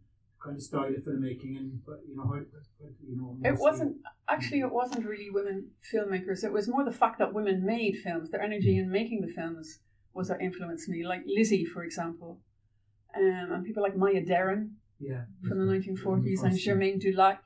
[0.46, 3.98] kind of style of filmmaking and you know how you know It wasn't
[4.30, 4.60] actually.
[4.60, 6.44] It wasn't really women filmmakers.
[6.44, 8.30] It was more the fact that women made films.
[8.30, 8.86] Their energy mm-hmm.
[8.86, 9.80] in making the films
[10.16, 11.06] was what influenced me.
[11.06, 12.40] Like Lizzie, for example,
[13.16, 17.44] um, and people like Maya Deren yeah from the 1940s and Germaine Dulac,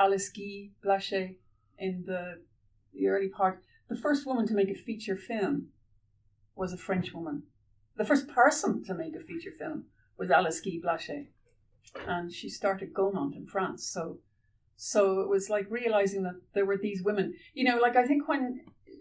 [0.00, 1.36] Alice Guy Blaché
[1.78, 2.40] in the
[2.92, 3.62] the early part.
[3.88, 5.68] The first woman to make a feature film
[6.56, 7.44] was a French woman.
[7.96, 9.84] The first person to make a feature film
[10.18, 11.28] was Alice Guy Blaché,
[12.06, 13.86] and she started Gaumont in France.
[13.86, 14.18] So,
[14.76, 17.34] so it was like realizing that there were these women.
[17.54, 18.60] You know, like I think when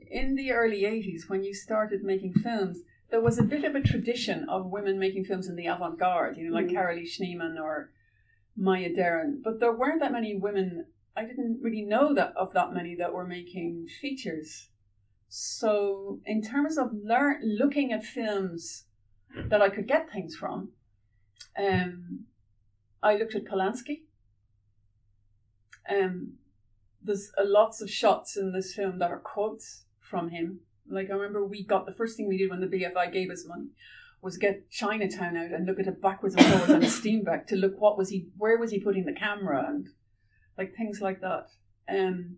[0.09, 3.81] in the early '80s, when you started making films, there was a bit of a
[3.81, 6.37] tradition of women making films in the avant-garde.
[6.37, 6.73] You know, like Mhm.
[6.73, 7.91] Carolee Schneemann or
[8.55, 10.87] Maya Deren, but there weren't that many women.
[11.15, 14.69] I didn't really know that of that many that were making features.
[15.29, 18.85] So, in terms of learn looking at films
[19.35, 20.73] that I could get things from,
[21.57, 22.27] um,
[23.03, 24.03] I looked at Polanski.
[25.89, 26.37] Um,
[27.01, 30.61] there's uh, lots of shots in this film that are quotes from him.
[30.89, 33.45] Like I remember, we got the first thing we did when the BFI gave us
[33.47, 33.67] money
[34.21, 37.55] was get Chinatown out and look at it backwards and forwards on a Steenbeck to
[37.55, 39.87] look what was he, where was he putting the camera and
[40.57, 41.47] like things like that.
[41.87, 42.37] Um,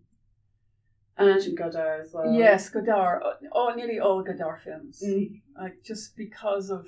[1.16, 2.32] And Godard as well.
[2.32, 3.22] Yes, Godard.
[3.22, 5.02] uh, All nearly all Godard films.
[5.04, 5.40] Mm.
[5.58, 6.86] Like just because of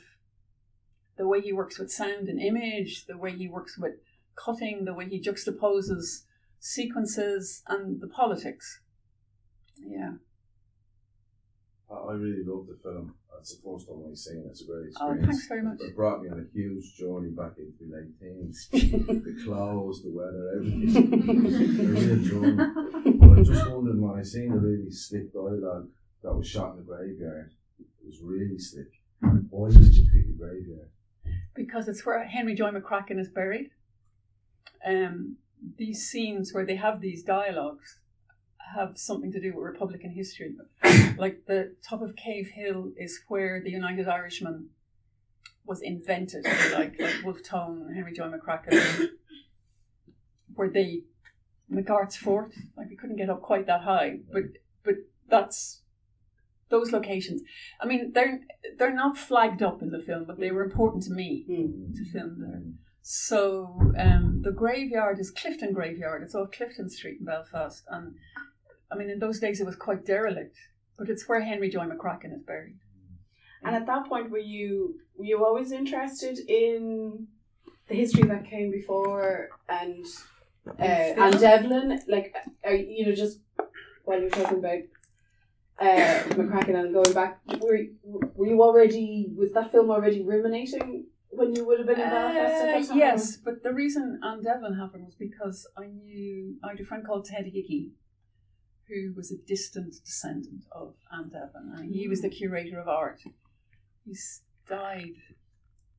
[1.16, 3.94] the way he works with sound and image, the way he works with
[4.34, 6.24] cutting, the way he juxtaposes
[6.58, 8.80] sequences, and the politics.
[9.80, 10.12] Yeah.
[11.92, 13.14] I I really love the film.
[13.40, 14.50] It's the first time I've seen it.
[14.50, 15.80] It's a great Oh, thanks very much.
[15.80, 18.68] It brought me on a huge journey back into my late teens.
[18.70, 21.80] the clothes, the weather, everything.
[21.80, 23.18] a real journey.
[23.18, 25.88] But I just wondered when I seen the really slick dialogue
[26.22, 27.50] that was shot in the graveyard.
[27.80, 28.92] It was really slick.
[29.50, 30.88] Why did you pick a graveyard?
[31.54, 33.70] because it's where Henry Joy McCracken is buried.
[34.86, 35.36] Um,
[35.78, 37.98] these scenes where they have these dialogues
[38.74, 40.54] have something to do with Republican history.
[41.18, 44.70] like the top of Cave Hill is where the United Irishman
[45.64, 49.08] was invented, like, like Wolfe Tone, Henry Joy McCracken,
[50.54, 51.02] where they
[51.70, 54.42] McArt's Fort, like we couldn't get up quite that high, but
[54.84, 54.94] but
[55.28, 55.82] that's
[56.68, 57.42] those locations.
[57.80, 58.40] I mean, they're
[58.78, 61.94] they're not flagged up in the film, but they were important to me Mm.
[61.94, 62.62] to film there.
[63.02, 66.22] So um, the graveyard is Clifton Graveyard.
[66.22, 68.14] It's off Clifton Street in Belfast, and
[68.92, 70.56] I mean, in those days it was quite derelict,
[70.98, 72.78] but it's where Henry Joy McCracken is buried.
[73.64, 77.26] And at that point, were you were you always interested in
[77.88, 80.04] the history that came before and
[80.78, 82.00] uh, Anne Devlin?
[82.08, 83.38] Like, are, you know, just
[84.04, 84.80] while you're talking about
[85.78, 87.78] uh, McCracken and going back, were
[88.34, 92.90] were you already was that film already ruminating when you would have been in Belfast?
[92.90, 96.84] Uh, yes, but the reason Anne Devlin happened was because I knew I had a
[96.84, 97.92] friend called Ted Hickey,
[98.88, 102.36] who was a distant descendant of Anne Devlin, and he was the mm.
[102.36, 103.20] curator of art.
[104.04, 105.16] He's died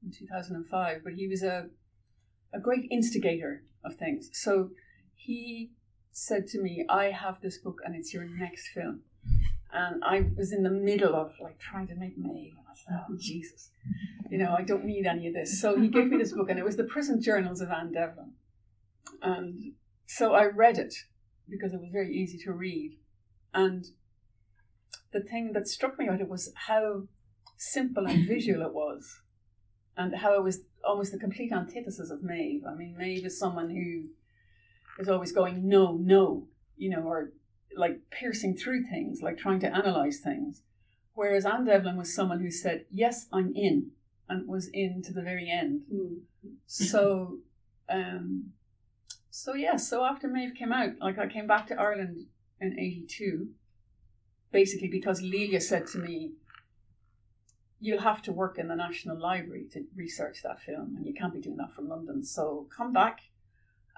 [0.04, 1.70] in two thousand and five, but he was a
[2.54, 4.30] a great instigator of things.
[4.34, 4.72] So
[5.16, 5.72] he
[6.12, 9.02] said to me, "I have this book, and it's your next film."
[9.72, 13.06] And I was in the middle of like trying to make Maeve, and I said,
[13.10, 13.72] "Oh Jesus."
[14.34, 15.62] you know, I don't need any of this.
[15.62, 18.32] So he gave me this book, and it was the prison journals of Anne Devlin.
[19.22, 19.74] And
[20.08, 20.96] so I read it
[21.50, 22.98] because it was very easy to read.
[23.54, 23.86] And
[25.12, 27.04] the thing that struck me about it was how
[27.58, 29.22] simple and visual it was,
[29.96, 32.64] and how it was almost the complete antithesis of Maeve.
[32.68, 34.10] I mean, Maeve is someone who
[35.02, 37.32] is always going, no, no, you know, or
[37.76, 40.62] like piercing through things, like trying to analyze things.
[41.14, 43.92] Whereas Anne Devlin was someone who said, yes, I'm in
[44.28, 45.82] and was in to the very end.
[45.94, 46.22] Mm.
[46.66, 47.38] So,
[47.90, 48.52] um,
[49.36, 49.78] so yeah.
[49.78, 52.28] So after Maeve came out, like I came back to Ireland
[52.62, 53.50] in '82,
[54.52, 56.34] basically because Lelia said to me,
[57.80, 61.34] "You'll have to work in the National Library to research that film, and you can't
[61.34, 62.24] be doing that from London.
[62.24, 63.22] So come back."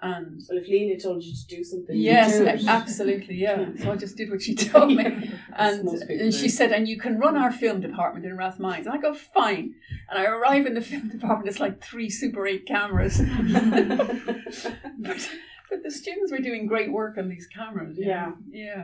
[0.02, 3.70] And Well, if Lelia told you to do something, yes, do absolutely, yeah.
[3.82, 5.32] So I just did what she told me.
[5.58, 8.86] And, and she said, and you can run our film department in Rathmines.
[8.86, 9.76] And I go, fine.
[10.10, 13.22] And I arrive in the film department, it's like three Super 8 cameras.
[15.00, 15.30] but,
[15.70, 17.98] but the students were doing great work on these cameras.
[17.98, 18.26] Yeah.
[18.26, 18.36] know.
[18.52, 18.84] Yeah.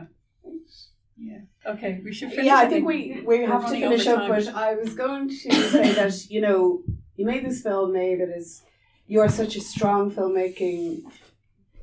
[1.18, 1.40] Yeah.
[1.66, 2.46] Okay, we should finish.
[2.46, 5.92] yeah, I think we, we have to finish up, but I was going to say
[5.92, 6.82] that, you know,
[7.16, 8.62] you made this film, Maeve, it is,
[9.06, 11.02] you are such a strong filmmaking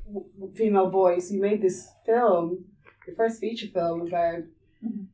[0.06, 1.30] w- female voice.
[1.30, 2.64] You made this film,
[3.06, 4.42] your first feature film about
[4.84, 5.06] Mhm.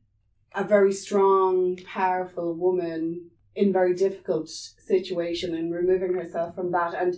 [0.55, 6.93] a very strong, powerful woman in very difficult situation and removing herself from that.
[6.93, 7.15] And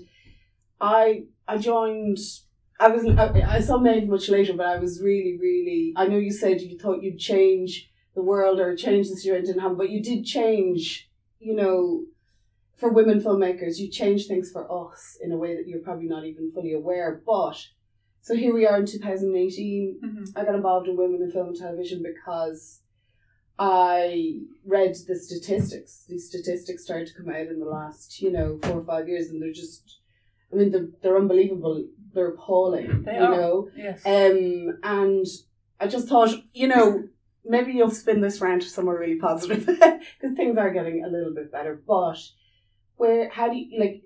[0.82, 2.20] I I joined.
[2.80, 5.94] I was I, I saw Maeve much later, but I was really really.
[5.96, 9.90] I know you said you thought you'd change the world or change the situation but
[9.90, 11.10] you did change.
[11.40, 12.06] You know,
[12.80, 16.26] for women filmmakers, you change things for us in a way that you're probably not
[16.26, 17.22] even fully aware.
[17.26, 17.58] But
[18.22, 20.00] so here we are in 2018.
[20.04, 20.32] Mhm.
[20.36, 22.82] I got involved in women in film and television because
[23.58, 26.06] I read the statistics.
[26.08, 29.30] These statistics started to come out in the last, you know, four or five years,
[29.30, 30.00] and they're just,
[30.52, 31.86] I mean, they're, they're unbelievable.
[32.14, 33.04] They're appalling.
[33.04, 33.32] They you are.
[33.36, 34.06] know, Yes.
[34.06, 35.26] um, and
[35.80, 37.04] I just thought, you know,
[37.46, 41.34] maybe you'll spin this round to somewhere really positive because things are getting a little
[41.34, 41.82] bit better.
[41.86, 42.18] But
[43.00, 44.04] where, how do you like?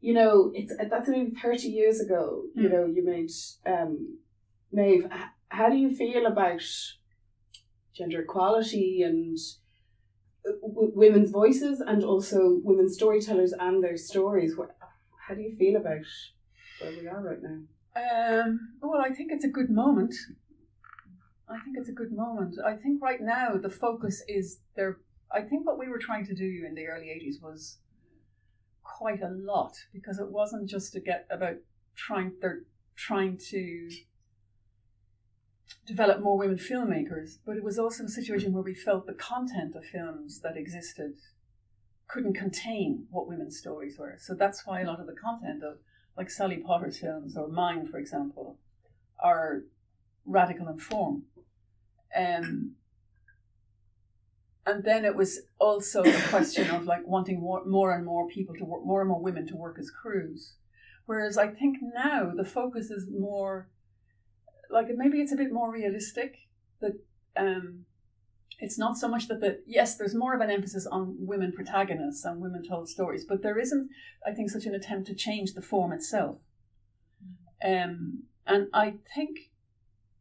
[0.00, 2.44] You know, it's that's maybe thirty years ago.
[2.54, 2.72] You Mm.
[2.72, 3.30] know, you made
[3.66, 4.18] um,
[4.70, 5.06] Maeve.
[5.06, 6.62] H- How do you feel about
[7.98, 9.36] gender equality and
[10.46, 14.56] uh, w- women's voices, and also women storytellers and their stories?
[14.58, 14.70] What,
[15.26, 16.06] how do you feel about
[16.78, 17.58] where we are right now?
[18.04, 18.48] Um,
[18.80, 20.14] well, I think it's a good moment.
[21.48, 22.56] I think it's a good moment.
[22.64, 24.98] I think right now the focus is there.
[25.32, 27.78] I think what we were trying to do in the early 80s was
[28.98, 31.56] quite a lot because it wasn't just to get about
[31.94, 32.62] trying, they're
[32.96, 33.88] trying to
[35.86, 39.76] develop more women filmmakers, but it was also a situation where we felt the content
[39.76, 41.12] of films that existed
[42.08, 44.16] couldn't contain what women's stories were.
[44.18, 45.76] So that's why a lot of the content of
[46.16, 48.58] like Sally Potter's films or mine, for example,
[49.22, 49.62] are
[50.26, 51.22] radical in form.
[52.16, 52.72] Um,
[54.68, 58.54] and then it was also a question of like wanting more, more and more people
[58.56, 60.56] to work, more and more women to work as crews.
[61.06, 63.70] Whereas I think now the focus is more
[64.70, 66.36] like maybe it's a bit more realistic
[66.82, 66.92] that
[67.34, 67.86] um,
[68.58, 72.26] it's not so much that the yes, there's more of an emphasis on women protagonists
[72.26, 73.88] and women told stories, but there isn't,
[74.26, 76.36] I think, such an attempt to change the form itself.
[77.64, 79.50] Um, and I think,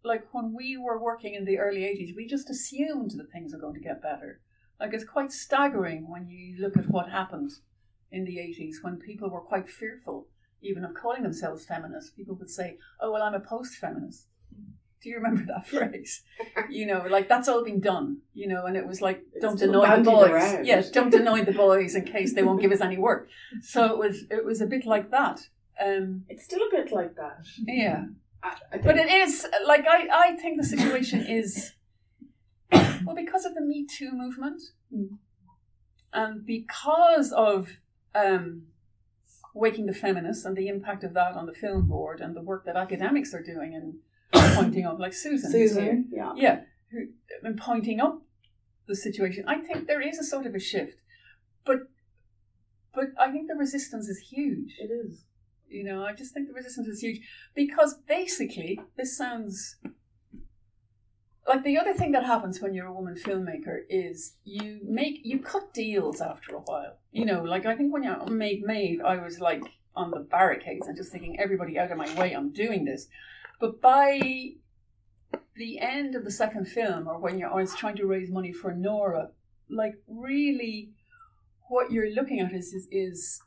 [0.04, 3.60] like when we were working in the early '80s, we just assumed that things are
[3.60, 4.42] going to get better.
[4.80, 7.52] Like it's quite staggering when you look at what happened
[8.12, 10.28] in the '80s when people were quite fearful,
[10.62, 12.12] even of calling themselves feminists.
[12.12, 14.28] People would say, "Oh well, I'm a post-feminist."
[15.04, 16.24] Do you remember that phrase?
[16.70, 18.18] you know, like that's all been done.
[18.34, 20.32] You know, and it was like, It's don't annoy the boys.
[20.32, 20.66] around.
[20.66, 23.30] Yes, don't annoy the boys in case they won't give us any work.
[23.62, 25.40] So it was, it was a bit like that.
[25.80, 27.46] Um, It's still a bit like that.
[27.68, 28.06] yeah,
[28.72, 31.74] I, I but it is like I, I think the situation is
[33.06, 34.62] well because of the Me Too movement,
[34.94, 35.18] Mm.
[36.14, 37.68] and because of
[38.16, 38.68] um,
[39.54, 42.66] waking the feminists and the impact of that on the film board and the work
[42.66, 43.96] that academics are doing and
[44.56, 45.52] pointing up, like Susan.
[45.52, 46.32] Susan, yeah.
[46.36, 46.60] yeah,
[46.92, 47.08] who
[47.44, 48.22] and pointing up
[48.88, 49.44] the situation.
[49.48, 50.98] I think there is a sort of a shift,
[51.66, 51.80] but
[52.96, 54.76] but I think the resistance is huge.
[54.80, 55.24] It is.
[55.70, 57.22] You know, I just think the resistance is huge
[57.56, 59.78] because basically this sounds
[61.48, 65.40] like the other thing that happens when you're a woman filmmaker is you make you
[65.40, 66.98] cut deals after a while.
[67.12, 69.64] You know, like I think when I made Maeve, I was like
[69.96, 73.08] on the barricades and just thinking everybody out of my way, I'm doing this.
[73.60, 74.52] But by
[75.56, 78.74] the end of the second film, or when you're, always trying to raise money for
[78.74, 79.30] Nora,
[79.70, 80.92] like really,
[81.70, 83.42] what you're looking at is is, is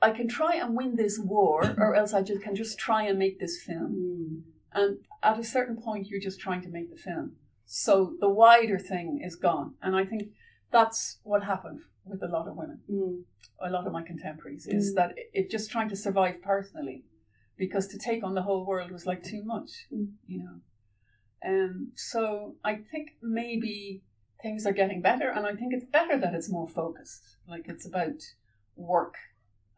[0.00, 3.18] I can try and win this war, or else I just can just try and
[3.18, 3.94] make this film.
[3.94, 4.42] Mm.
[4.72, 7.36] And at a certain point, you're just trying to make the film.
[7.64, 10.30] So the wider thing is gone, and I think
[10.70, 13.24] that's what happened with a lot of women, Mm.
[13.60, 14.96] a lot of my contemporaries, is Mm.
[14.96, 17.04] that it, it just trying to survive personally,
[17.56, 20.12] because to take on the whole world was like too much, Mm.
[20.26, 20.60] you know.
[21.44, 24.02] Um, so I think maybe
[24.42, 27.36] things are getting better, and I think it's better that it's more focused.
[27.46, 28.20] Like it's about
[28.76, 29.16] work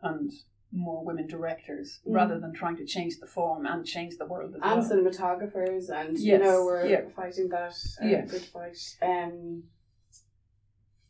[0.03, 0.31] and
[0.73, 2.15] more women directors Mm.
[2.15, 4.89] rather than trying to change the form and change the world as And well.
[4.91, 7.01] cinematographers, and you know we're yeah.
[7.17, 8.21] fighting that uh, Yeah.
[8.27, 8.79] good fight.
[9.03, 9.65] Um,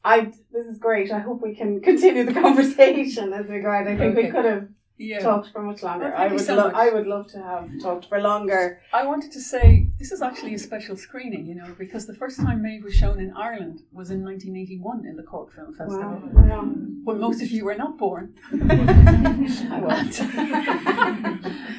[0.03, 1.13] I this is great.
[1.13, 3.69] I hope we can continue the conversation as we go.
[3.71, 3.87] on.
[3.87, 5.19] I think we could have Yeah.
[5.21, 6.15] talked for much longer.
[6.15, 6.73] I would so love.
[6.73, 6.81] much.
[6.81, 8.81] I would love to have talked for longer.
[8.95, 12.41] I wanted to say this is actually a special screening, you know, because the first
[12.41, 16.43] time Maeve was shown in Ireland was in 1981 in the Cork Film Festival, Wow.
[16.49, 16.63] wow.
[17.05, 18.35] when most of you were not born.
[18.51, 20.21] I was.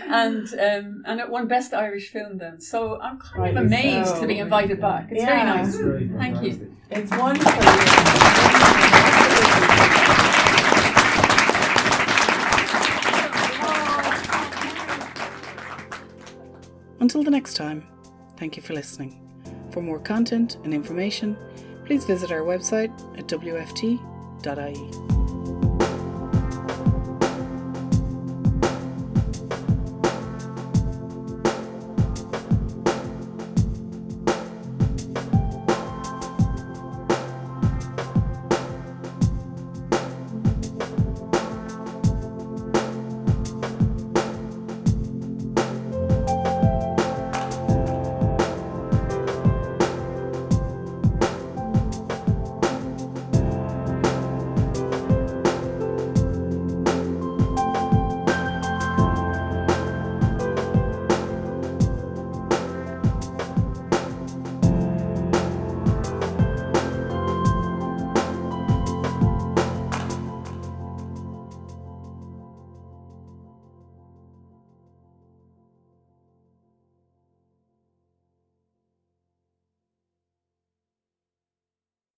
[0.07, 2.61] and um, and it won Best Irish Film then.
[2.61, 4.22] So I'm kind of amazed so.
[4.22, 5.07] to be invited back.
[5.09, 5.26] It's Yeah.
[5.26, 5.76] very nice.
[5.76, 6.76] Great, Thank you.
[6.91, 7.51] It's wonderful.
[16.99, 17.84] Until the next time,
[18.41, 19.21] thank you for listening.
[19.69, 21.37] For more content and information,
[21.85, 25.20] please visit our website at wft.ie.